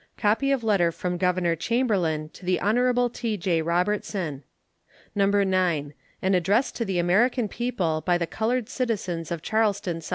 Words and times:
Copy 0.17 0.51
of 0.51 0.63
letter 0.63 0.91
from 0.91 1.17
Governor 1.19 1.55
Chamberlain 1.55 2.29
to 2.29 2.43
the 2.43 2.59
Hon. 2.59 3.07
T.J. 3.11 3.61
Robertson. 3.61 4.41
No. 5.13 5.27
9. 5.27 5.93
An 6.23 6.33
address 6.33 6.71
to 6.71 6.83
the 6.83 6.97
American 6.97 7.47
people 7.47 8.01
by 8.03 8.17
the 8.17 8.25
colored 8.25 8.67
citizens 8.67 9.29
of 9.29 9.43
Charleston, 9.43 9.97
S.C. 9.97 10.09